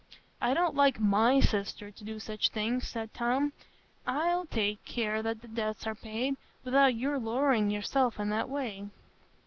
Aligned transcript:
"I 0.41 0.55
don't 0.55 0.73
like 0.73 0.99
my 0.99 1.39
sister 1.41 1.91
to 1.91 2.03
do 2.03 2.19
such 2.19 2.49
things," 2.49 2.87
said 2.87 3.13
Tom, 3.13 3.53
"I'll 4.07 4.47
take 4.47 4.83
care 4.83 5.21
that 5.21 5.43
the 5.43 5.47
debts 5.47 5.85
are 5.85 5.93
paid, 5.93 6.37
without 6.63 6.95
your 6.95 7.19
lowering 7.19 7.69
yourself 7.69 8.19
in 8.19 8.31
that 8.31 8.49
way." 8.49 8.87